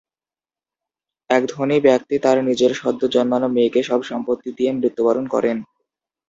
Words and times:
এক 1.29 1.43
ধনী 1.49 1.77
ব্যক্তি 1.87 2.15
তার 2.19 2.37
নিজের 2.49 2.71
সদ্য 2.81 3.01
জন্মানো 3.15 3.47
মেয়েকে 3.51 3.81
সব 3.83 3.99
সম্পত্তি 4.09 4.49
দিয়ে 4.57 4.71
মৃত্যুবরণ 4.73 5.25
করেন। 5.33 5.57